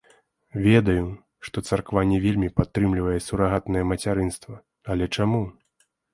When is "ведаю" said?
0.67-1.03